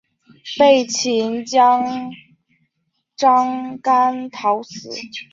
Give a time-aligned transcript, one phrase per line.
[0.57, 2.09] 被秦将
[3.15, 4.89] 章邯讨死。